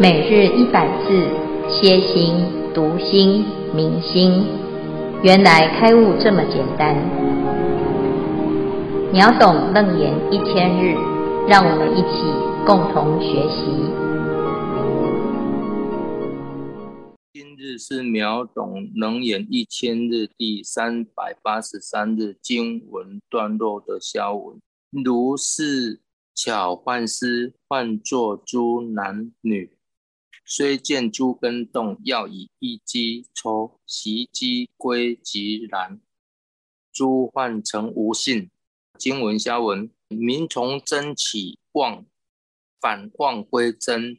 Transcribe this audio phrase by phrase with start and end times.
[0.00, 1.26] 每日一百字，
[1.68, 2.32] 歇心、
[2.72, 4.46] 读心、明心，
[5.24, 6.94] 原来开悟这么简单。
[9.12, 10.94] 秒懂楞严一千日，
[11.48, 12.22] 让我们一起
[12.64, 13.90] 共同学习。
[17.32, 24.60] 今日是秒懂楞严一千日第三百八十三日经文段落的消文，
[24.92, 25.98] 如是
[26.36, 29.72] 巧幻师唤作诸男女。
[30.50, 36.00] 虽见诸根动，要以一击抽，袭击归即然。
[36.90, 38.50] 诸患成无性。
[38.98, 42.06] 经文消文：名从真起妄，
[42.80, 44.18] 反妄归真。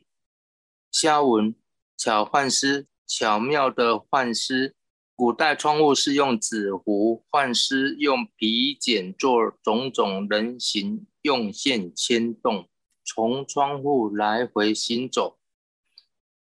[0.92, 1.56] 消文：
[1.98, 4.76] 巧幻师，巧妙的幻师。
[5.16, 12.70] 古代窗户是用纸糊，幻师用皮剪做种种人形，用线牵动，
[13.04, 15.39] 从窗户来回行走。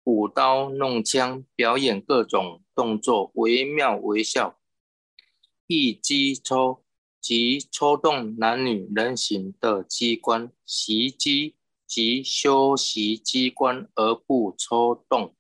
[0.03, 4.57] 舞刀弄枪，表演各种动作，惟妙惟肖。
[5.67, 6.83] 一击抽，
[7.21, 11.55] 即抽动男女人形的机关；袭击，
[11.87, 15.33] 即修习机关而不抽动。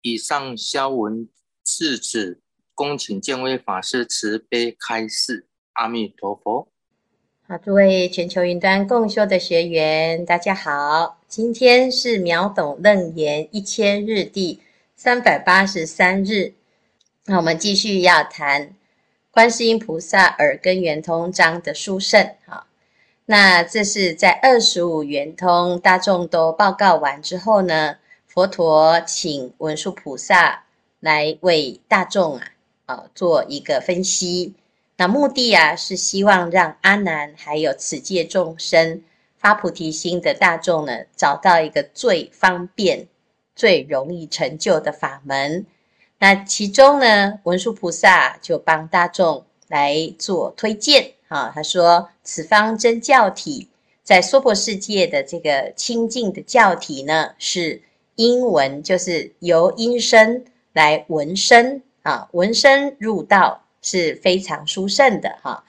[0.00, 1.28] 以上消文
[1.62, 2.40] 至此，
[2.74, 5.46] 恭请见辉法师慈悲开示。
[5.74, 6.68] 阿弥陀佛。
[7.42, 11.19] 好，诸位全球云端共修的学员，大家好。
[11.30, 14.58] 今天是秒懂楞严一千日第
[14.96, 16.54] 三百八十三日。
[17.26, 18.74] 那我们继续要谈
[19.30, 22.34] 观世音菩萨耳根圆通章的殊胜。
[22.46, 22.66] 好，
[23.26, 30.64] 那这是在二十五圆通大众都报告完之后呢，佛陀请文殊菩萨
[30.98, 32.50] 来为大众啊，
[32.86, 34.54] 啊做一个分析。
[34.96, 39.04] 那目的啊，是希望让阿难还有此界众生
[39.40, 43.08] 发菩提心的大众呢，找到一个最方便、
[43.56, 45.64] 最容易成就的法门。
[46.18, 51.50] 那其中呢，文殊菩萨就帮大众来做推荐啊。
[51.54, 53.68] 他说：“此方真教体，
[54.02, 57.80] 在娑婆世界的这个清净的教体呢，是
[58.16, 65.64] 音文，就是由音声来闻声啊，闻声入道。”是非常殊胜的哈。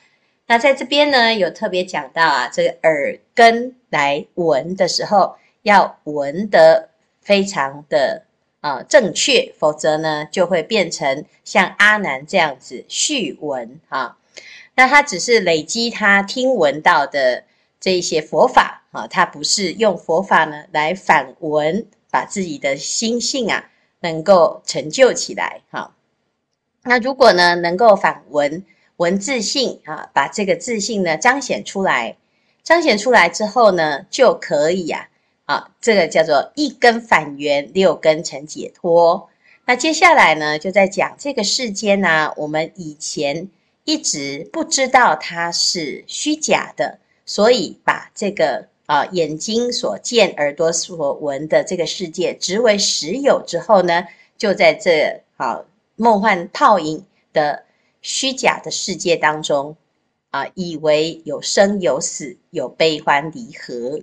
[0.51, 6.89] 那在这边呢，有特别讲到啊，这个耳根来闻的时候，要闻得
[7.22, 8.25] 非常的
[8.59, 14.17] 啊、正确，否则呢，就会变成像阿难这样子虚闻啊。
[14.75, 17.45] 那他只是累积他听闻到的
[17.79, 23.69] 这一些佛法啊，他不是用佛法呢来反闻，把自己的心性啊
[24.01, 25.95] 能够成就起来哈。
[26.83, 28.66] 那如果呢，能够反闻
[29.01, 32.17] 文自性啊，把这个自信呢彰显出来，
[32.63, 35.09] 彰显出来之后呢，就可以呀
[35.45, 39.28] 啊，啊，这个叫做一根反缘，六根成解脱。
[39.66, 43.50] 那接下来呢，就在讲这个世间呢，我们以前
[43.85, 54.06] 一直不知道它是虚假的，所以把这个啊眼睛所见、耳朵所闻的这个世界执为实有之后呢，
[54.38, 55.66] 就在这啊。
[55.97, 57.63] 梦幻泡影的
[58.01, 59.75] 虚假的世界当中，
[60.31, 64.01] 啊，以为有生有死，有悲欢离合。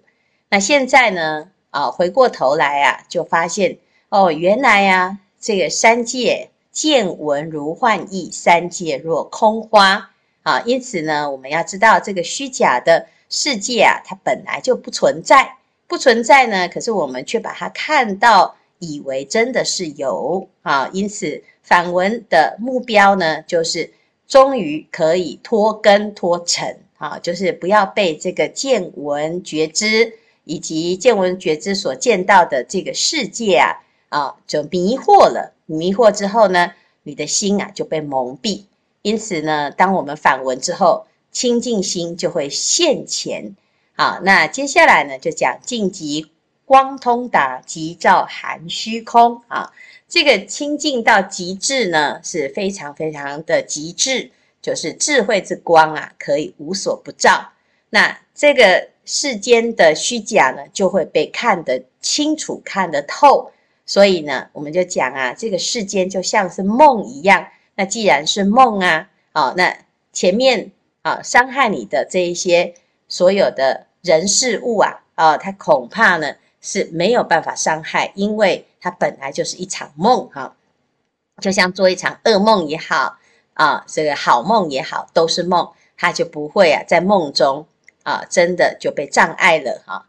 [0.50, 3.78] 那现在呢，啊，回过头来啊，就发现
[4.08, 10.10] 哦，原来啊，这个三界见闻如幻意，三界若空花
[10.42, 10.60] 啊。
[10.60, 20.88] 因此呢，我们要知道这个虚假的世界啊，它本来就不存在，不存在呢，可是我们却把它看到，以为真的是有啊。
[20.92, 21.42] 因此。
[21.60, 23.92] 反闻的目标呢，就是
[24.26, 35.52] 终于可以脱根脱尘啊，就是不要被这个见闻觉知以及见闻觉知所见到的这个世界啊啊，就迷惑了。
[35.66, 36.72] 迷惑之后呢，
[37.02, 38.64] 你的心啊就被蒙蔽。
[39.02, 43.54] 因此呢，当我们反闻之后，清净心就会现前。
[43.94, 46.30] 好，那接下来呢，就讲晋级
[46.68, 49.72] 光通达，即照含虚空啊。
[50.06, 54.30] 这个清净到极致呢，是非常非常的极致，
[54.60, 57.52] 就是智慧之光啊，可以无所不照。
[57.88, 63.50] 那这个世间的虚假呢，就会被看得清楚、看得透。
[63.86, 67.46] 所以呢，我们就讲啊，这个世间就像是梦一样。
[67.74, 69.74] 那既然是梦啊，哦，那
[70.12, 70.70] 前面
[71.00, 72.74] 啊伤害你的这一些
[73.08, 78.64] 所有的人事物啊，啊，它恐怕呢是没有办法伤害，因为。
[78.80, 80.54] 它本来就是一场梦哈，
[81.42, 83.18] 就像做一场噩梦也好
[83.54, 87.66] 啊，这个好梦也好，都是梦，它就不会啊在梦中
[88.04, 90.06] 啊真的就被障碍了哈。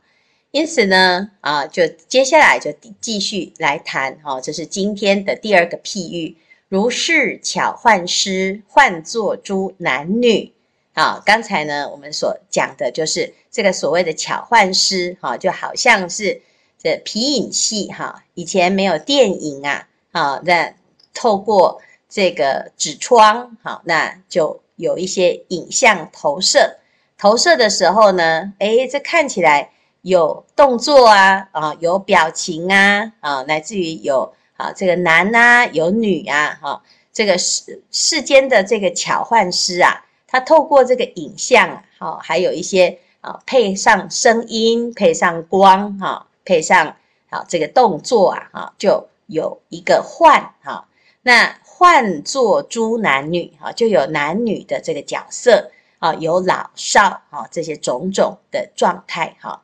[0.51, 2.72] 因此呢，啊，就接下来就
[3.02, 6.38] 继续来谈哈，这是今天的第二个譬喻，
[6.68, 10.54] 如是巧幻师，唤作诸男女。
[10.94, 16.41] 啊，刚才呢，我们所讲的就是这个所谓的巧幻师，哈，就好像是
[16.81, 20.73] 这皮影戏，哈，以前没有电影啊，啊，那
[21.13, 26.77] 透过这个纸窗，好，那就有一些影像投射，
[27.17, 29.71] 投射的时候呢，诶，这看起来
[30.03, 40.06] 有动作啊，啊，有表情啊，啊，乃至于有啊，这个男啊，有女啊，哈，这个世世间的这个巧幻师啊。
[40.31, 46.95] 他透过这个影像，好，还有一些啊，配上声音，配上光，哈，配上
[47.30, 50.88] 好这个动作啊，哈，就有一个幻，哈，
[51.21, 59.62] 那唤作诸男女，哈，就有男女的这个角色，啊，有老少，啊，这些种种的状态，哈。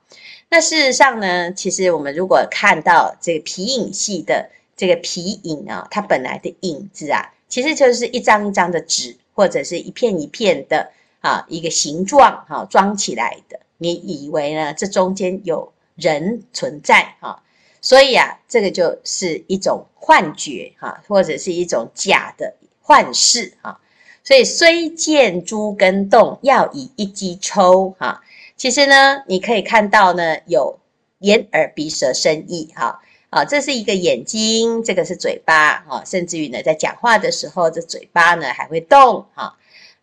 [0.50, 9.18] 那事实上呢，其实我们如果看到这个皮影戏的这个皮影啊，它本来的影子啊，其实就是一张一张的纸。
[9.38, 10.94] 或者是一片一片的
[11.25, 14.75] 啊，一个形状哈，装起来的，你以为呢？
[14.75, 17.42] 这中间有人存在哈，
[17.81, 23.80] 所以啊，这个就是一种幻觉哈，或者是一种假的幻视哈。
[24.24, 28.21] 所以虽见诸根动，要以一击抽哈。
[28.56, 30.80] 其实呢，你可以看到呢，有
[31.18, 33.01] 眼耳鼻舌身意哈。
[33.31, 39.57] 啊，这是一个眼睛，这个是嘴巴，哈，甚至于呢，在讲话的时候，这嘴巴呢还会动，哈。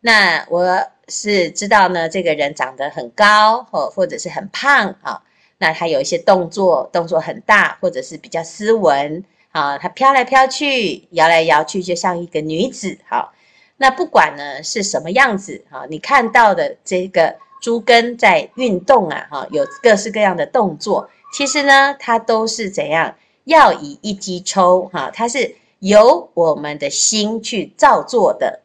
[0.04, 5.23] 那我是知道呢，这个人长得很高，或或者是很胖，哈。
[5.59, 9.23] 那他有一些动作，动作很大，或者是比较斯文，
[9.53, 13.32] 啊，他飘来飘去，摇来摇去，就像一个女子，哈。
[13.76, 23.14] 那不管呢是什么样子，哈，你看到的这个猪根在运动啊，哈，有各式各样的动作，其实呢，它都是怎样？
[23.44, 28.62] 要以一击抽哈，它是由我们的心去造作的。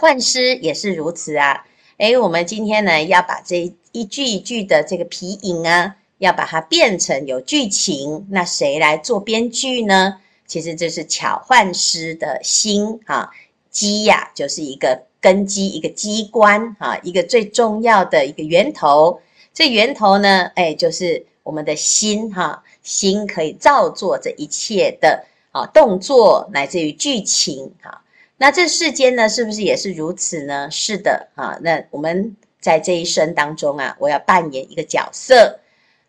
[0.00, 1.66] 幻师也是如此啊。
[1.96, 8.24] 诶，我们今天呢要把这一句一句的这个皮影啊，要把它变成有剧情。
[8.30, 10.20] 那谁来做编剧呢？
[10.46, 13.28] 其实这是巧幻师的心哈，
[13.72, 19.20] 机呀就是一个根基，一个机关哈，一个最重要的一个源头。
[19.52, 22.62] 这源头呢，诶，就是我们的心哈。
[22.84, 28.00] 心可以造作这一切的啊动作，乃至于剧情哈。
[28.40, 30.70] 那这世间呢，是不是也是如此呢？
[30.70, 31.58] 是的啊。
[31.60, 35.58] 那我们在这一生当中啊，我要扮演一个角色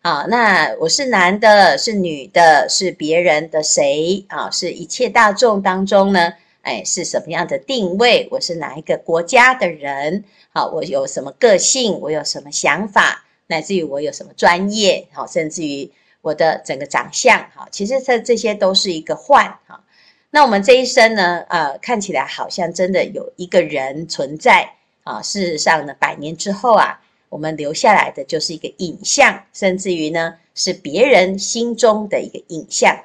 [0.04, 0.26] 啊。
[0.30, 4.50] 那我是男的，是女的，是别人的谁啊？
[4.52, 6.34] 是一切大众当中呢？
[6.62, 8.28] 哎，是什么样的定位？
[8.32, 10.24] 我是哪一个国家的人？
[10.54, 12.00] 好，我有什么个性？
[12.00, 13.26] 我有什么想法？
[13.48, 15.08] 乃至于我有什么专业？
[15.12, 15.92] 好，甚至于。
[16.22, 19.82] 我的整个长相，哈，其实这这些都是一个幻，哈。
[20.32, 24.74] 那我们这一生呢，呃，看起来好像真的有一个人存在，
[25.04, 32.96] 啊，事实上呢，百年之后啊，我们留下来的就是一个影像，甚至于呢，是别人心中的一个影像。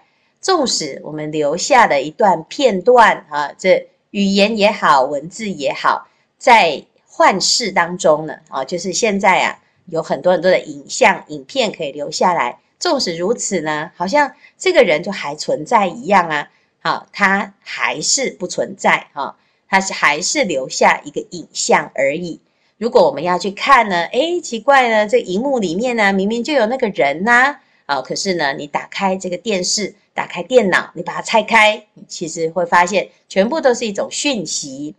[0.43, 6.06] 纵使我们留下的一段片段，啊，这语言也好，文字也好，
[6.37, 12.59] 在幻视当中呢，啊，就是现在啊，有很多很多的影像、影片可以留下来。
[12.78, 16.50] 纵使如此呢，好像这个人就还存在一样啊，
[16.87, 19.38] 好，它还是不存在哈，
[19.71, 22.41] 它是还是留下一个影像而已。
[22.76, 34.95] 如果我们要去看呢，诶，奇怪呢，这荧幕里面呢，明明就有那个人呐，啊，可是呢，你打开这个电视，打开电脑，你把它拆开，其实会发现全部都是一种讯息，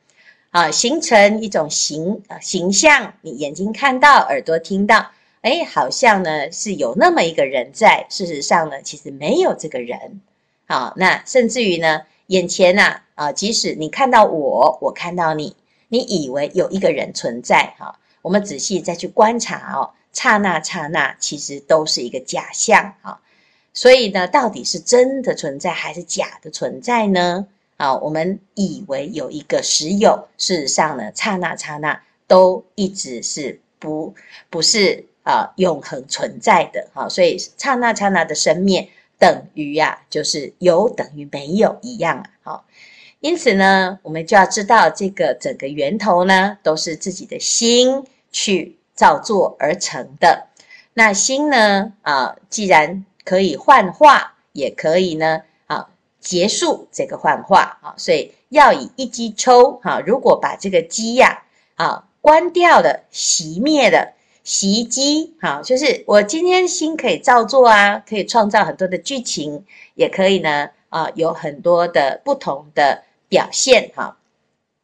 [0.49, 5.11] 啊，形成一种形形象，你眼睛看到，耳朵听到。
[5.41, 10.19] 哎，好像呢是有那么一个人在，事实上呢，其实没有这个人。
[10.67, 15.55] 好，那甚至于呢，眼前呐，啊，即使你看到我，我看到你，
[15.89, 23.21] 你以为有一个人存在，哈，我们仔细再去观察哦，刹那刹那，其实都是一个假象，哈。
[23.73, 27.47] 所以呢，到底是真的存在还是假的存在呢？
[27.77, 34.13] 啊，我们以为有一个实有，事实上呢，刹那刹那都一直是不
[34.49, 35.05] 不是。
[35.25, 42.29] 啊，永恒存在的哈，所以刹那刹那的生灭等于呀，就是有等于没有一样啊。
[42.43, 42.65] 好，
[43.19, 50.47] 因此呢，我们就要知道这个整个源头呢，都是自己的心去造作而成的。
[50.93, 59.99] 那心呢，啊，既然可以幻化，也可以呢，啊，结束这个幻化啊，所以要以一机抽哈。
[59.99, 61.43] 如果把这个机呀，
[61.75, 64.13] 啊，关掉了，熄灭的
[64.45, 74.17] 袭击，好，就是我今天心可以照做啊，可以创造很多的剧情，也可以呢，啊，有很多的不同的表现，哈。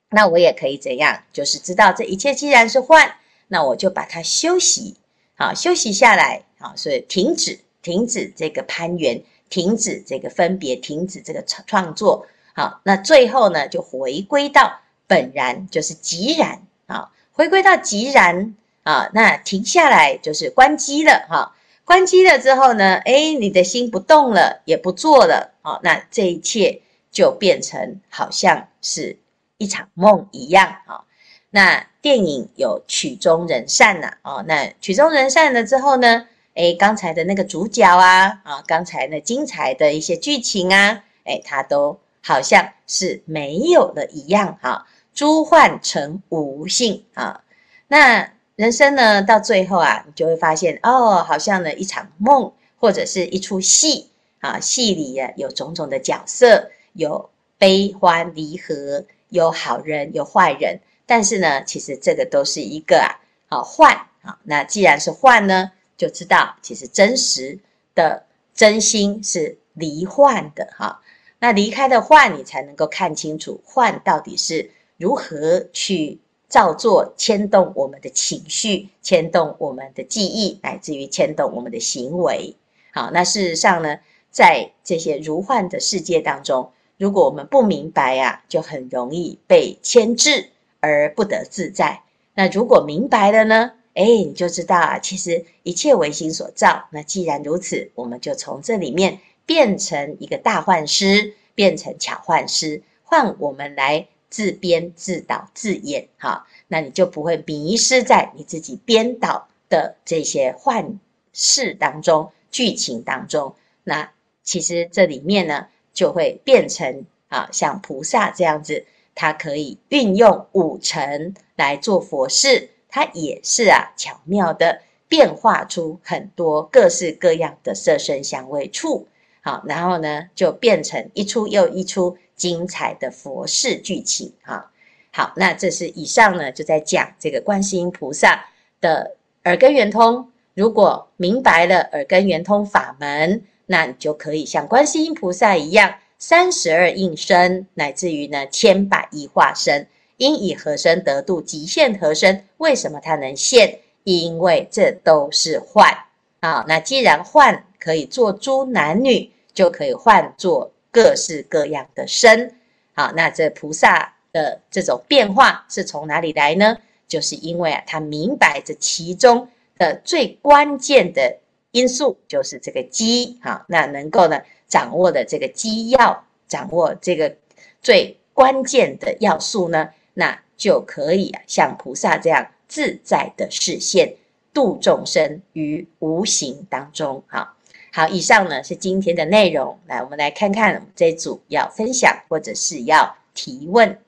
[0.10, 1.22] 那我也可以怎样？
[1.32, 3.14] 就是知道这一切既然是幻，
[3.48, 4.96] 那我就把它休息，
[5.36, 12.26] 好，休息下来，好，所以停止，停止这个攀缘，停止这个分别，停止这个创创作，
[12.56, 29.18] 好，那最后呢，就回归到本然，就是即然，啊，回归到即然，啊，那停下来就是关机了，哈，关机了之后呢，诶，你的心不动了，也不做了，好，那这一切就变成好像是。
[29.62, 31.04] 一场梦一样啊，
[31.52, 47.44] 那电影有曲终人散呐，哦，那曲终人散了之后呢，诶，刚才的那个主角啊，啊，刚才那精彩的一些剧情啊，诶，它都好像是没有了一样哈，诸幻成无性啊，
[47.88, 59.06] 那人生呢，到最后啊，你就会发现哦，好像呢一场梦或者是一出戏啊，戏里啊有种种的角色，有悲欢离合。
[59.32, 63.16] 有好人，有坏人，但是呢，其实这个都是一个啊，
[63.48, 64.38] 好幻啊。
[64.44, 67.58] 那既然是幻呢，就知道其实真实
[67.96, 71.00] 的真心是离幻的哈。
[71.40, 76.20] 那离开的幻，你才能够看清楚幻到底是如何去
[76.52, 82.56] 造作，牵动我们的情绪，牵动我们的记忆，乃至于牵动我们的行为。
[82.94, 86.72] 好，那事实上呢，在这些如幻的世界当中。
[86.98, 90.50] 如果我们不明白啊，就很容易被牵制
[90.82, 92.04] 而不得自在。
[92.36, 93.72] 那如果明白了呢？
[93.94, 96.90] 哎，你就知道啊，其实一切唯心所造。
[96.92, 106.08] 那既然如此，我们就从这里面变成一个大幻师，变成巧幻师，换我们来自编自导自演。
[106.18, 111.00] 哈，那你就不会迷失在你自己编导的这些幻
[111.32, 113.54] 事当中、剧情当中。
[113.84, 114.12] 那
[114.42, 115.68] 其实这里面呢？
[115.94, 129.06] 就会变成啊，像菩萨这样子，他可以运用五尘来做佛事，他也是啊，巧妙的变化出很多各式各样的色身香味触，
[129.42, 134.72] 好，然后呢，就变成一出又一出精彩的佛事剧情啊。
[135.12, 138.46] 好，那这是以上呢，就在讲这个观世音菩萨
[138.80, 143.44] 的耳根圆通，如果明白了耳根圆通法门。
[143.68, 152.44] 那你就可以像观世音菩萨一样，三十二应身，乃至于呢千百亿化身，应以何身得度，极限何身？
[152.58, 153.80] 为什么他能现？
[154.04, 155.96] 因为这都是幻
[156.42, 156.66] 啊。
[156.68, 162.56] 那既然幻可以做诸男女，就可以换做各式各样的身。
[162.94, 166.78] 好，那这菩萨的这种变化是从哪里来呢？
[167.08, 171.38] 就是因为啊，他明白这其中的最关键的。
[171.74, 177.34] 因素就是这个机，哈，那能够呢掌握的这个机要，掌握这个
[177.82, 184.16] 最关键的要素呢，那就可以啊像菩萨这样自在的示现，
[184.54, 187.56] 度众生于无形当中，哈，
[187.94, 194.00] 好，以上呢是今天的内容，来，我们来看看这组要分享或者是要提问，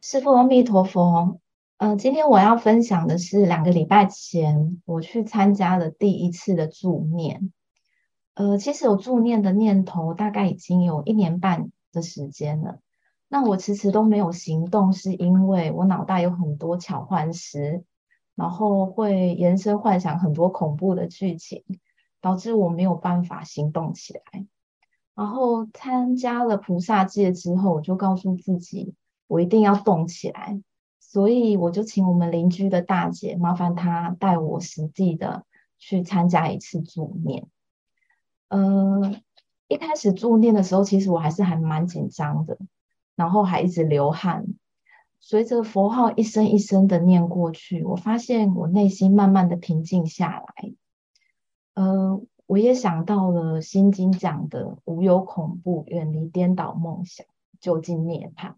[0.00, 1.38] 师父阿弥陀佛。
[1.76, 7.52] 嗯、今天我要分享的是两个礼拜前我去参加了第一次的助念。
[8.34, 12.80] 呃，其实有助念的念头大概已经有一年半的时间了。
[13.28, 17.84] 那我迟迟都没有行动，是因为我脑袋有很多巧幻师，
[18.34, 21.62] 然后会延伸幻想很多恐怖的剧情，
[22.22, 24.46] 导致我没有办法行动起来。
[25.14, 28.94] 然后参加了菩萨戒之后，我就告诉自己，
[29.26, 30.62] 我一定要动起来。
[31.00, 35.44] 所以我就请我们邻居的大姐，麻烦她带我实际的
[35.78, 37.46] 去参加一次助念。
[38.48, 39.14] 呃，
[39.68, 42.56] 一开始助念的时候，其实我还是还蛮紧张的，
[43.14, 44.46] 然后还一直流汗。
[45.20, 50.72] 随着佛号一声一声的念过去，我发现我内心慢慢的平静下来。
[51.74, 57.26] 呃，我也想到了《心经》讲的“无有恐怖，远离颠倒梦想，
[57.60, 58.54] 究竟涅槃”。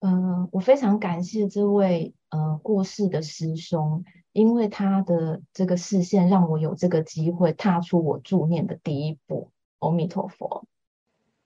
[0.00, 9.50] 嗯、呃，我非常感谢这位呃过世的师兄，因为他的这个视线，让我有这个机会踏出我助念的第一步。
[9.78, 10.66] 阿弥陀佛。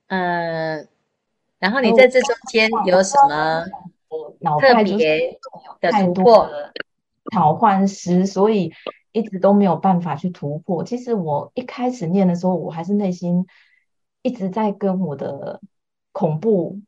[0.09, 0.89] 嗯、呃，
[1.59, 3.65] 然后你在这中间有什么
[4.61, 5.39] 特别
[5.81, 6.49] 的突破？
[7.31, 8.73] 巧幻师，所以
[9.13, 10.85] 一直都没有办法去突破。
[10.85, 13.47] 其实我一开始念的时候，我还是内心
[14.23, 15.61] 一直在跟我的
[16.13, 16.81] 恐怖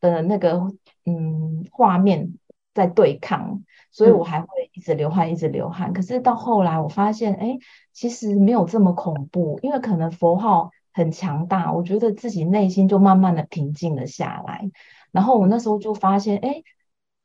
[0.00, 0.68] 的那个。
[1.10, 2.34] 嗯，画面
[2.74, 5.94] 在对抗，所以我还会一直流汗，一直流汗。
[5.94, 7.56] 可是到后来，我发现，哎，
[7.94, 14.70] 其实没有这么恐怖，因为可能佛号很强大，我觉得自己内心就慢慢的平静了下来。
[15.12, 16.62] 然后我那时候就发现，哎，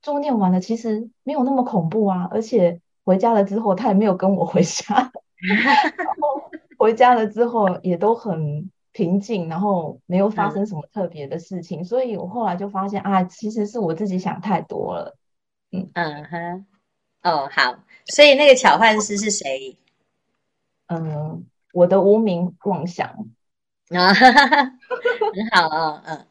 [0.01, 2.29] 助念完了，其实没有那么恐怖啊。
[2.31, 5.11] 而且回家了之后，他也没有跟我回家，
[5.97, 11.81] 然后回家了之后也都很平静，然后没有发生什么特别的事情。
[11.81, 15.17] 嗯、所以我后来就发现啊，其实是我自己想太多了。
[15.71, 16.65] 嗯嗯哼，
[17.23, 19.77] 哦好，所以那个巧幻师是谁？
[20.87, 23.07] 嗯，我的无名妄想
[23.89, 26.25] 啊， 很好哦，嗯，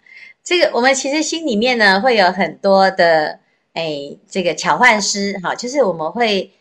[0.44, 3.40] 这个我们其实心里面呢会有很多的
[3.72, 6.52] 哎，这个巧幻师哈，就是我们会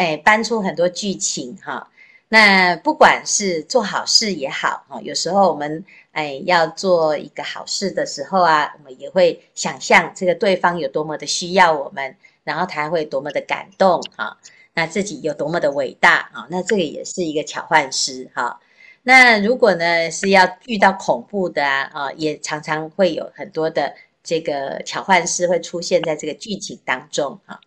[0.00, 1.90] 哎搬出很多剧情哈。
[2.28, 12.16] 那不管是做好事也好哈，有时候我们哎要做一个好事的时候啊，我们也会想象这个对方有多么的需要我们。
[12.42, 14.36] 然后他会多么的感动啊，
[14.72, 18.58] 那自己有多么的伟大啊，那这个也是一个巧幻师哈。
[19.02, 27.60] 那如果呢是要遇到恐怖的啊，啊，也常常会有很多的这个巧幻师会出现在这个剧情当中啊。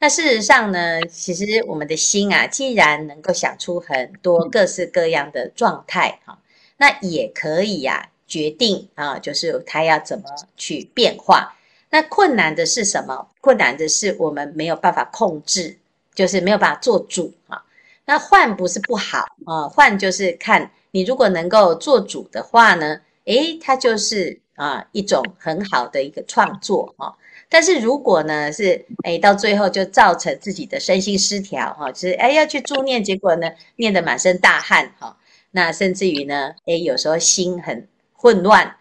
[0.00, 6.38] 那事实上呢，其实我们的心啊，既然能够想出很多各式各样的状态哈，
[6.76, 10.24] 那也可以呀决定啊，就是它要怎么
[10.56, 11.56] 去变化。
[11.90, 13.28] 那困难的是什么？
[13.40, 15.76] 困难的是我们没有办法控制，
[16.14, 17.64] 就是没有办法做主啊。
[18.04, 27.14] 那换不是不好啊，换就是看你如果能够做主的话呢，诶，它就是啊一种很好的一个创作啊。
[27.48, 35.16] 但是如果呢是诶到最后就造成自己的身心失调哈，就是诶要去助念，结果呢念得满身大汗哈，
[35.50, 38.76] 那甚至于呢诶有时候心很混乱。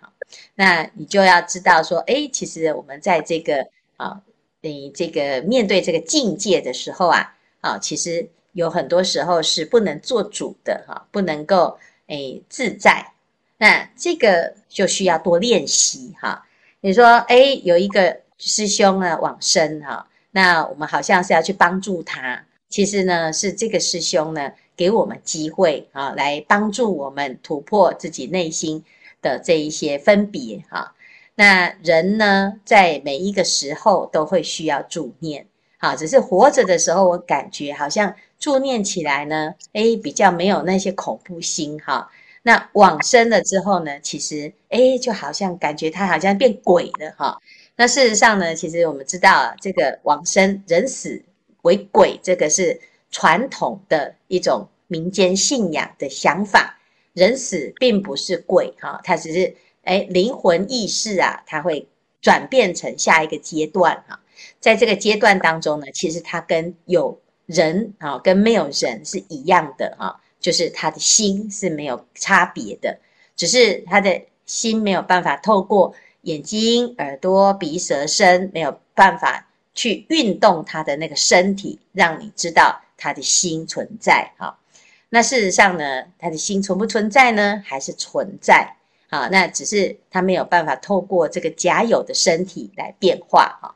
[0.56, 4.22] 那你就要知道说，哎，其实我们在这个啊，
[4.62, 13.14] 你这个面对这个境界的时候啊，啊，其实有很多时候是不能做主的哈，不能够哎自在。
[13.58, 16.46] 那这个就需要多练习哈。
[16.82, 28.84] 你说，哎，有一个师兄呢往生哈，那我们好像是要去帮助他，其实呢是这个师兄呢给我们机会啊，来帮助我们突破自己内心。
[29.20, 30.94] 的这一些分别哈，
[31.34, 35.48] 那人呢，在每一个时候都会需要助念，
[35.80, 42.12] 好，只是活着的时候，我感觉好像助念起来呢，诶，比较没有那些恐怖心哈。
[42.44, 47.40] 那往生了之后呢，其实诶，就好像感觉他好像变鬼了哈。
[47.77, 51.24] 那事实上呢，其实我们知道啊，这个往生人死
[51.61, 56.79] 为鬼，这个是传统的一种民间信仰的想法。
[57.13, 61.87] 人死并不是鬼哈，他只是诶灵魂意识啊，他会
[62.20, 64.20] 转变成下一个阶段哈，
[64.59, 73.00] 在这个阶段当中呢，其实他跟有人啊跟没有人是一样的哈，就是他的心是没有差别的，
[73.35, 75.94] 只是他的心没有办法透过
[76.27, 84.59] 眼睛、耳朵、鼻、舌、身，没有办法去运动他的那个身体，让你知道他的心存在哈。
[85.07, 87.63] 那事实上呢，他的心存不存在呢？
[87.66, 88.75] 还是存在？
[89.09, 93.74] 好，那只是他没有办法透过这个假有的身体来变化哈。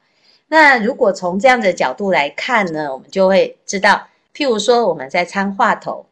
[0.50, 6.06] 那如果从这样的角度来看呢，我们就会知道，譬如说我们在参话头，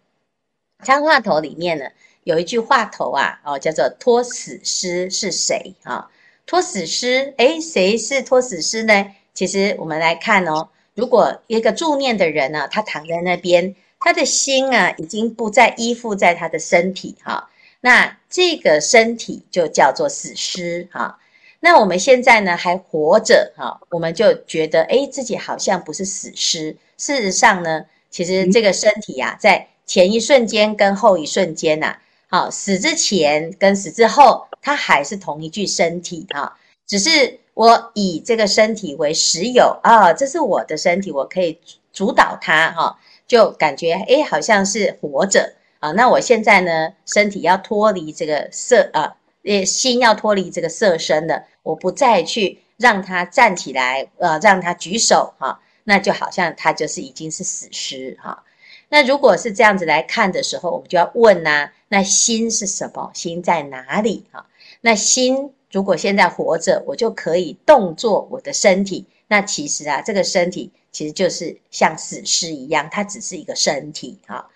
[0.86, 1.90] 参话头里面呢，
[2.24, 6.10] 有一句话头啊，哦，叫做托死尸是谁啊？
[6.50, 9.06] 托死师，诶，谁是托死师呢？
[9.36, 13.76] 其实我们来看哦，如果一个助念的人呢，他躺在那边。
[14.00, 17.50] 他的心啊，已经不再依附在他的身体哈，
[17.82, 21.20] 那这个身体就叫做死尸哈。
[21.60, 26.76] 那我们现在呢还活着哈，我们就觉得诶，自己好像不是死尸。
[26.98, 31.98] 事实上呢，其实这个身体呀，在前一瞬间跟后一瞬间呐，
[32.30, 41.60] 好，死之前跟死之后，它还是同一具身体哈，只是我以这个身体为实有啊，这是我的身体，我可以
[41.92, 43.00] 主导它哈。
[43.28, 45.92] 就感觉诶，好像是活着啊。
[45.92, 51.44] 那我现在呢，身体要脱离这个色啊，诶，心要脱离这个色身了。
[51.62, 58.44] 我不再去让他站起来，呃，让他举手哈，那就好像他就是已经是死尸哈。
[58.90, 63.12] 那如果是这样子来看的时候，我们就要问呐，那心是什么？
[63.14, 64.48] 心在哪里哈？
[64.82, 69.06] 那心如果现在活着，我就可以动作我的身体。
[69.28, 70.72] 那其实啊，这个身体。
[70.92, 74.50] 其实就是像死尸一样，它只是一个身体哈。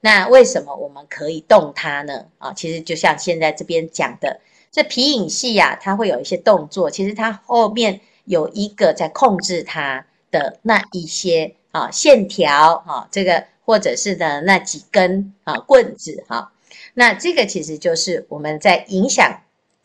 [0.00, 2.26] 那为什么我们可以动它呢？
[2.38, 4.40] 啊，其实就像现在这边讲的，
[4.70, 16.52] 这皮影戏呀，它会有一些动作，其实它后面有一个在控制它的那一些啊线条啊，这个或者是呢那几根啊棍子哈、
[16.94, 19.40] 那这个其实就是我们在影响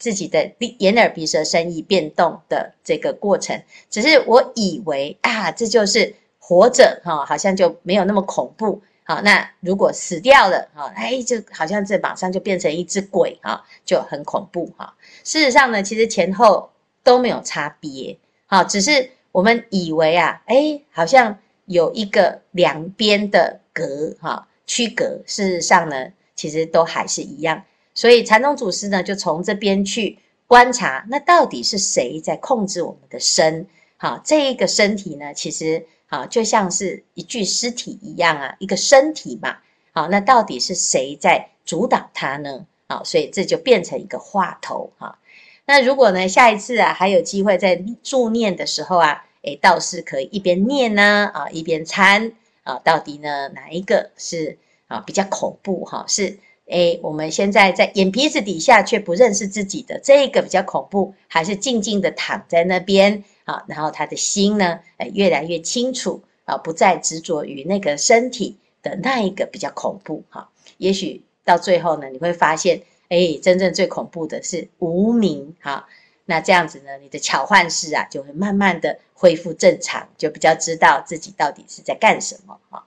[0.05, 3.59] 自己的眼耳鼻舌身意变动的这个过程。
[3.89, 8.83] 只是我以为啊，这就是活着哈、好像就没有那么恐怖。
[9.03, 14.93] 好，那如果死掉了，哈，哎，就好像这马上就变成一只鬼，哈，就很恐怖，哈。
[15.23, 16.69] 事实上呢，其实前后
[17.03, 18.15] 都没有差别，
[18.45, 25.19] 好，只是我们以为啊，哎，好像有一个两边的隔，哈，区隔。
[25.25, 27.63] 事实上呢，其实都还是一样。
[27.95, 33.65] 所以禅宗祖师呢，就从这边去观察，那到底是谁在控制我们的身？
[33.97, 35.87] 好，这一个身体呢，其实。
[36.07, 39.57] 啊，就像是一具尸体一样啊，一个身体嘛。
[39.91, 42.67] 好，那到底是谁在主导它呢？
[42.87, 45.17] 好，所以这就变成一个话头哈。
[45.65, 52.31] 那如果呢，下一次啊，还有机会在助念的时候啊，诶，倒是可以一边念呢，啊，一边参
[52.63, 56.05] 啊，到底呢，哪一个是啊比较恐怖哈？
[56.07, 63.23] 是诶，我们现在在眼皮子底下却不认识自己的这个比较恐怖，还是静静的躺在那边？
[63.43, 70.49] 啊，然后他的心呢，呃，越来越清楚啊，不再执着于那个身体的那一个比较恐怖哈。
[70.77, 75.87] 也许到最后呢，你会发现，哎，真正最恐怖的是无名哈。
[76.25, 82.83] 那这样子呢，你的巧幻识啊，就会慢慢的恢复正常，就比较知道自己到底是在干什么哈。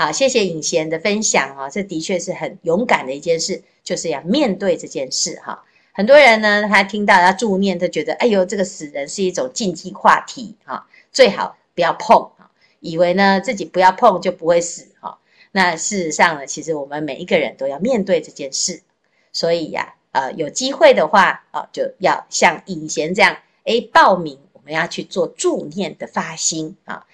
[0.00, 5.64] 好，谢谢尹贤的分享啊，这的确是很勇敢的一件事，就是要面对这件事哈。
[5.90, 15.18] 很多人呢，他听到他助念，他觉得，哎呦，这个死人是一种禁忌话题哈，最好不要碰哈，以为呢自己不要碰就不会死哈。
[15.50, 18.84] 那事实上呢，其实我们每一个人都要面对这件事，
[19.32, 27.04] 所以呀，呃，有机会的话啊，就要像尹贤这样，哎，报名我们要去做助念的发心啊。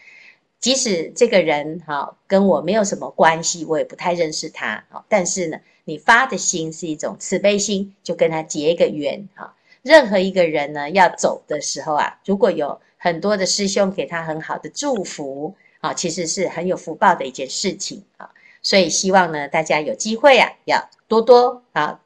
[0.64, 5.58] 即使这个人哈跟我没有什么关系，我也不太认识他，但是呢。
[5.86, 9.54] 你发的心是一种慈悲心，就跟他结一个缘啊。
[9.82, 18.30] 任何一个人呢，要走的时候啊，如果有很多的师兄给他很好的祝福啊，其实是很有福报的一件事情啊。
[18.62, 22.00] 所以希望呢，大家有机会啊，要多多啊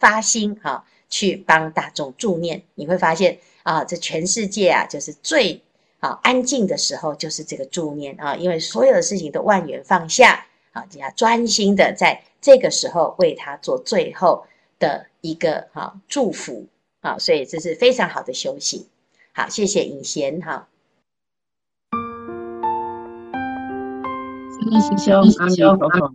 [0.00, 2.64] 发心啊，去帮大众助念。
[2.74, 5.62] 你会发现啊，这全世界啊，就是最
[6.00, 12.22] 啊安静的时候，就是这个助念啊，因为所有的事情都万缘放下啊，只要专心的在。
[12.38, 14.46] 这个时候为他做最后
[14.78, 16.68] 的一个哈祝福
[17.00, 18.86] 啊，所以这是非常好的修行。
[19.32, 20.68] 好，谢谢尹贤哈。
[24.80, 26.14] 师兄，阿弥陀佛。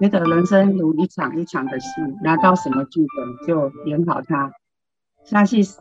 [0.00, 1.86] 觉得人生如一场一场的戏，
[2.24, 4.52] 拿到什么剧本就演好它。
[5.24, 5.78] 下戏时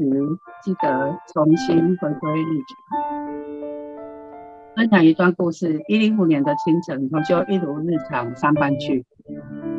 [0.63, 2.77] 记得重新回归日常。
[4.73, 9.06] 分享一段故事：一零五年的清晨，我就一如日常上班去。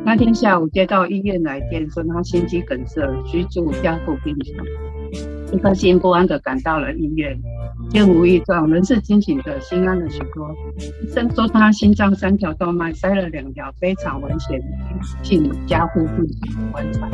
[0.05, 4.67] 那天下午接到医院来电，说他心肌梗塞，需住加护病房。
[5.51, 7.35] 一颗心不安的赶到了医院，
[7.89, 10.55] 见无异状，人是清醒的，心安了许多。
[11.03, 14.61] 医生说他心脏三条动脉塞了两条，非常危险，
[15.23, 17.09] 进加护病房观察。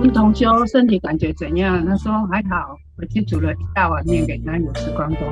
[0.00, 1.84] 问同修身体感觉怎样？
[1.84, 2.74] 他说还好。
[2.96, 5.30] 我去煮了一大碗面给他，有吃光光。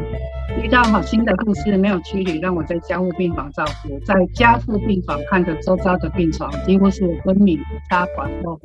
[0.62, 3.98] 遇到好心的护士，没有驱离，让我在家护病房照顾。
[4.00, 8.60] 在家护病房看着周遭的病床，几乎是昏迷、插管后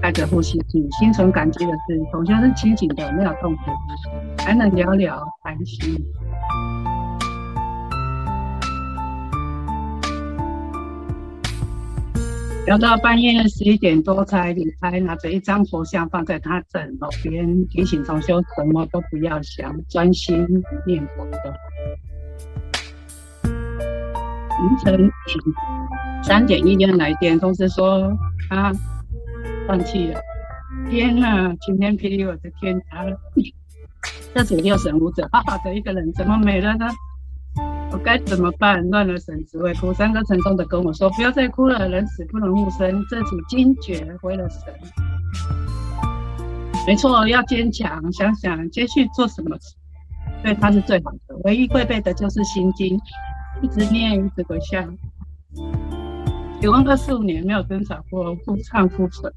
[0.00, 0.86] 带着呼吸机。
[0.98, 3.62] 心存感激的是，同修是清醒的，没有痛苦，
[4.38, 6.02] 还能聊聊谈心。
[12.64, 20.46] 聊到半夜十一点多才离开，拿着一张佛像放在他枕头边，提醒同修什么都不要想，专心
[20.86, 21.54] 念佛的。
[23.42, 25.10] 凌晨
[26.22, 28.16] 三点，一点来电，同事说
[28.48, 28.72] 他
[29.66, 30.20] 放弃了。
[30.88, 33.18] 天呐，晴天霹雳，我的天塌了！
[34.34, 36.86] 这是六神无主，好好的一个人怎么没了呢？
[37.92, 38.82] 我该怎么办？
[38.88, 39.92] 乱了神，只会哭。
[39.92, 44.72] 三哥沉重的跟我说：“不要再哭了，人死不能复生。”这组惊觉回了神。
[46.86, 48.10] 没错，要坚强。
[48.12, 49.56] 想想接续做什么，
[50.42, 51.36] 对他是最好的。
[51.44, 52.98] 唯一会背的就是心经，
[53.60, 54.96] 一直念，一直回向。
[56.60, 59.30] 结婚二十五年没有争吵过，互唱互损。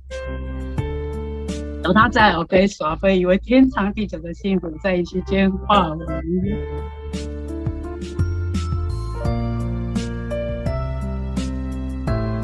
[1.84, 6.06] 有他在，我可以耍飞，以为天长地久的幸福在一息间化为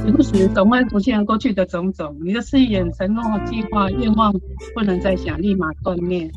[0.04, 4.34] 时不时总会浮现过去的种种，你的誓言、承诺、计划、愿望
[4.74, 6.28] 不能再想，立马断灭。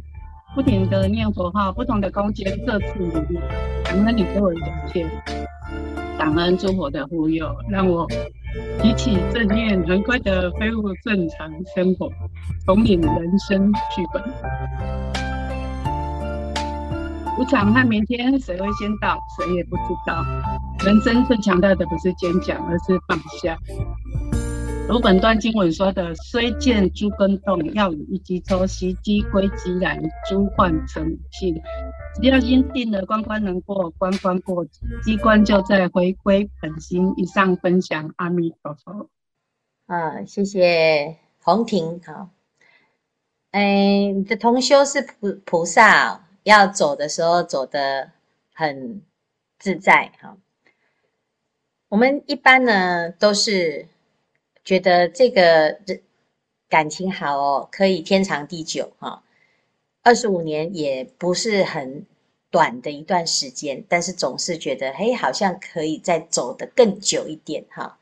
[0.55, 3.38] 不停的念佛号，不同的空间各自努力，
[3.83, 5.11] 感恩你给我的一切，
[6.18, 8.07] 感恩诸佛的护佑，让我
[8.83, 12.11] 提起正念，很快的恢复正常生活，
[12.66, 14.22] 重领人生剧本。
[17.38, 19.18] 无常和明天，谁会先到？
[19.38, 20.22] 谁也不知道。
[20.84, 23.58] 人生最强大的不是坚强，而是放下。
[24.86, 31.58] 如本段经文说的：“虽见诸根动，要以一击抽，习机归寂然，诸幻成性。”
[32.20, 34.66] 只要心定了，关关能过，关关过，
[35.02, 37.14] 机关就在回归本心。
[37.16, 39.08] 以上分享，阿弥陀佛。
[39.86, 41.98] 啊，谢谢红婷。
[42.04, 42.28] 好，
[43.52, 46.20] 哎，你的同修是菩菩萨。
[46.42, 48.10] 要走的时候走得
[48.52, 49.00] 很
[49.58, 50.36] 自在哈。
[51.94, 53.87] 我们一般呢都是
[54.64, 55.78] 觉得这个
[56.68, 59.22] 感情好哦，可以天长地久哈。
[60.02, 62.04] 二十五年也不是很
[62.50, 67.96] 短的一段时间，但是总是觉得嘿，好像可以再走得更久一点哈。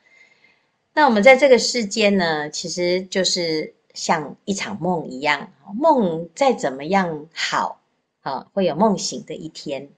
[0.95, 7.83] 那我们在这个世间呢，其实就是像一场梦一样，梦再怎么样好。
[8.23, 9.91] 啊，会有梦醒的一天。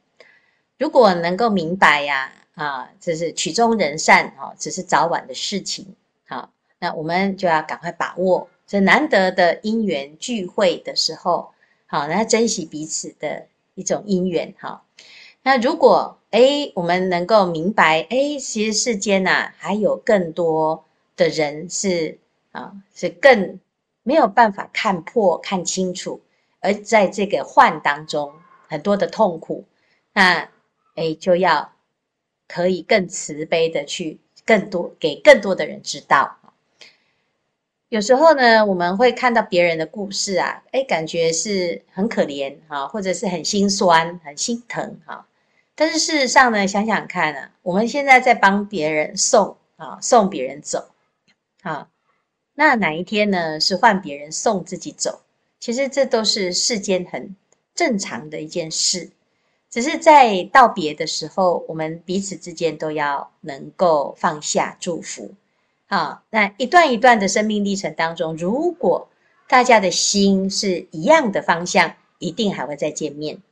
[0.79, 5.95] 如果能够明白呀，啊这是曲终人散啊，只是早晚的事情。
[6.27, 11.53] 好，那我们就要赶快把握这难得的因缘聚会的时候，
[11.87, 14.55] 好，那珍惜彼此的一种因缘。
[14.59, 14.85] 好，
[15.43, 20.85] 那如果诶，我们能够明白，诶，其实世间呐，还有更多
[21.17, 22.19] 的人是
[22.53, 23.61] 啊，是更
[24.03, 26.21] 没有办法看破、看清楚。
[26.61, 28.33] 而在这个幻当中，
[28.69, 29.65] 很多的痛苦，
[30.15, 30.49] 那
[30.95, 31.74] 诶就要
[32.49, 36.39] 可以更慈悲的去更多给更多的人知道。
[37.89, 45.29] 有时候呢，我们会看到别人的故事啊，诶感觉是很可怜哈，或者是很心酸、很心疼哈。
[45.77, 50.91] 但是事实上呢，想想看啊，我们现在在帮别人送啊，送别人走
[51.63, 51.89] 啊，
[52.55, 55.21] 那哪一天呢，是换别人送自己走？
[55.61, 57.37] 其实这都是世间很
[57.75, 59.11] 正常的一件事，
[59.75, 65.35] 只是在道别的时候，我们彼此之间都要能够放下祝福。
[65.87, 69.09] 好，那一段一段的生命历程当中，如果
[69.49, 73.43] 大家的心是一样的方向，一定还会再见面。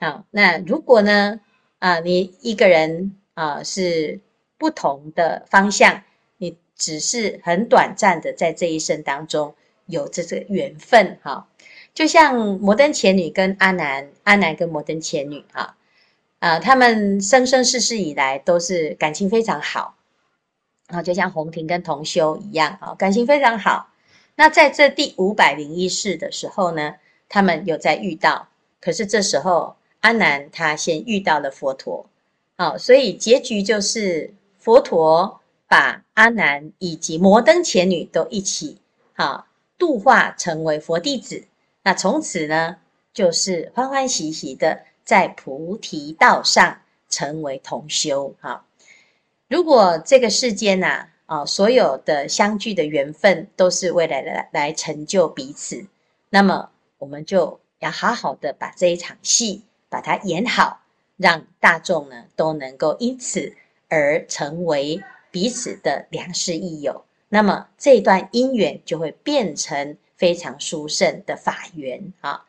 [0.00, 1.38] 好，那如果呢，
[1.78, 4.18] 啊，你一个人啊是
[4.58, 6.02] 不同的方向，
[6.38, 9.54] 你只是很短暂的在这一生当中。
[9.86, 11.48] 有这个缘分哈，
[11.94, 15.76] 就像摩登前女跟阿南，阿南跟摩登前女哈，
[16.38, 19.94] 啊，他们生生世世以来都是感情非常好，
[20.88, 23.90] 然啊，就像红婷跟同修一样啊，感情非常好。
[24.36, 26.94] 那在这第五百零一世的时候呢，
[27.28, 28.48] 他们有在遇到，
[28.80, 32.06] 可是这时候阿南他先遇到了佛陀，
[32.56, 38.78] 好，所以结局就是佛陀把阿南以及摩登前女都一起
[39.12, 39.46] 好。
[39.78, 41.42] 度化成为佛弟子，
[41.82, 42.76] 那从此呢，
[43.12, 48.34] 就是欢欢喜喜的在菩提道上成为同修。
[48.40, 48.64] 哈，
[49.48, 55.86] 如果这个世间呐，啊，所有的相聚的缘分都是为了来来成就彼此，
[56.30, 60.82] 那么我们就要好好的把这一场戏把它演好，
[61.16, 63.54] 让大众呢都能够因此
[63.88, 67.04] 而成为彼此的良师益友。
[67.28, 72.44] 那么这段姻缘就会变成非常殊胜的法缘啊！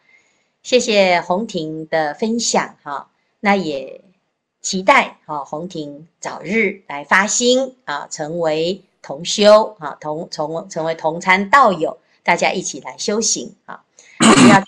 [0.61, 4.01] 谢谢红婷的分享哈，那也
[4.61, 13.83] 期待哈红婷早日来发心啊，成为同修啊，同从成为同参道友，大家一起来修行啊！
[14.19, 14.65] 不要在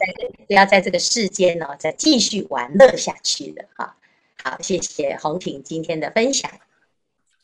[0.48, 3.96] 不要在这个世间呢再继续玩乐下去了哈！
[4.44, 6.52] 好，谢谢红婷今天的分享。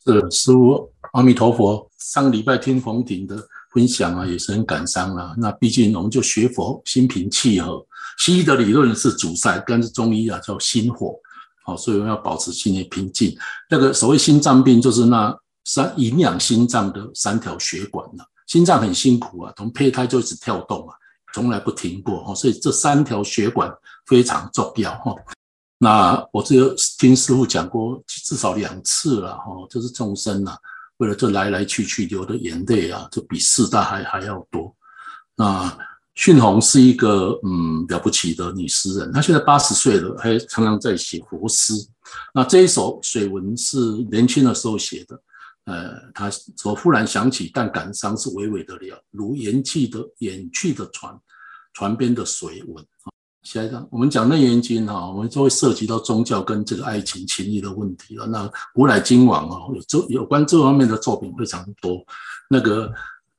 [0.04, 1.90] 是师父，阿弥陀佛。
[1.98, 3.38] 上礼拜听红婷的
[3.72, 5.34] 分享啊，也是很感伤啊。
[5.38, 7.86] 那毕竟我们就学佛，心平气和。
[8.18, 11.16] 西医的理论是主塞，但是中医啊叫心火，
[11.64, 13.36] 好，所以我们要保持心里平静。
[13.70, 18.26] 那个所谓心脏病，就是那三营养心脏的三条血管了。
[18.46, 20.94] 心脏很辛苦啊，从胚胎就一直跳动啊，
[21.34, 22.36] 从来不停过哦。
[22.36, 23.74] 所以这三条血管
[24.06, 25.16] 非常重要哈。
[25.80, 30.56] 那我只有听师傅讲过至少两次了哈，就是众生呐，
[31.02, 34.72] 为了这来来去去流的眼泪啊，就比四大还还要多。
[35.36, 35.76] 那
[36.14, 41.74] 训红是一个嗯了不起的女诗人，她现在八十岁了，还常常在写佛诗。
[42.36, 43.80] 那这一首水文是
[44.12, 45.20] 年轻的时候写的，
[45.64, 51.20] 呃，她说忽然想起，但感伤是娓娓的了，如远去的远去的船，
[51.74, 52.86] 船边的水纹。
[53.44, 58.28] 下一章，我们讲《楞严经》哈，我们就会涉及到宗教跟这个爱情情谊的问题了。
[58.28, 61.98] 那古来今往啊，有这有关这方面的作品非常多。
[62.48, 62.92] 那个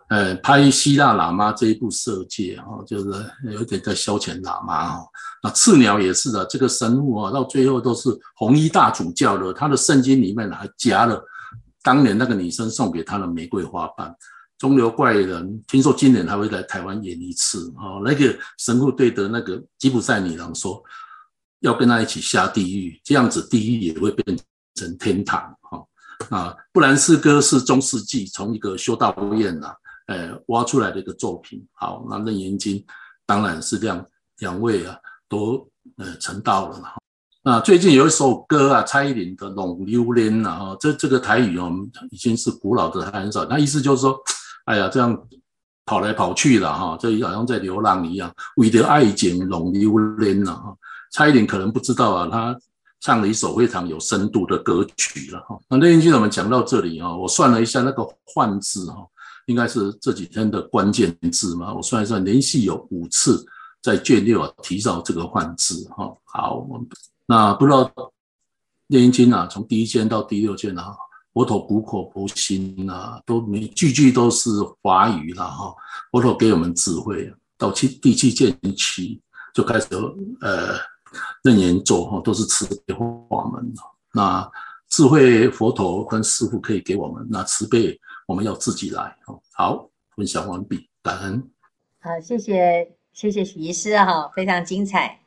[0.09, 5.05] 呃，拍希腊喇嘛这一部《色戒》哈，就是有点在消遣喇嘛哈。
[5.41, 11.23] 那赤鸟也是的，这个神物啊，到最后都是红衣大主教的，他的圣经里面还夹了
[11.81, 14.13] 当年那个女生送给他的玫瑰花瓣。
[14.63, 18.01] 中流怪人，听说今年还会来台湾演一次哦。
[18.05, 20.81] 那个神父对的那个吉普赛女郎说，
[21.59, 24.39] 要跟他一起下地狱，这样子地狱也会变
[24.77, 25.85] 成天堂哈
[26.31, 26.57] 啊。
[26.73, 29.75] 布兰斯哥是中世纪从一个修道院呐，
[30.07, 31.67] 呃，挖出来的一个作品。
[31.73, 32.87] 好，那楞严经
[33.27, 34.07] 当然是两
[34.39, 34.97] 两位啊
[35.29, 36.95] 都呃成道了哈。
[37.43, 41.69] 那最近有一首歌啊，蔡依林的《浪流连》呐，哈，这这个台语哦，
[42.13, 44.17] 已经是古老的很少，那意思就是说。
[44.65, 45.29] 哎呀，这样
[45.85, 50.77] 跑来跑去了哈，这好像在流浪一样，为了爱情浪流连了哈。
[51.11, 52.59] 差一点可能不知道啊，他
[53.01, 55.59] 唱了一首非常有深度的歌曲了哈。
[55.69, 59.07] 那那天就我们讲到这里啊，我算了一下那个“幻”字哈，
[59.47, 61.75] 应该是这几天的关键字嘛。
[61.75, 63.45] 我算一算，连续有五次
[63.83, 66.11] 在卷六啊提到这个“幻”字哈。
[66.25, 66.67] 好，
[67.27, 67.85] 那不知道
[68.87, 70.97] 《楞严经》啊，从第一卷到第六卷啊。
[71.33, 74.51] 佛陀苦口婆心啊，都没句句都是
[74.83, 75.75] 华语了哈。
[76.11, 79.21] 佛陀给我们智慧，到七第七卷起
[79.55, 79.87] 就开始
[80.41, 80.77] 呃
[81.45, 82.95] 楞严咒哈，都是慈悲
[83.31, 83.73] 法门。
[84.13, 84.51] 那
[84.89, 89.17] 智慧佛陀跟师父可以给我们，那慈悲我们要自己来。
[89.55, 91.51] 好，分享完毕，感恩。
[92.01, 95.22] 好，谢谢谢谢许医师哈，非常精彩。